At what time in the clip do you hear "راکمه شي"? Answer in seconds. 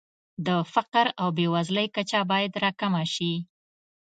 2.63-3.33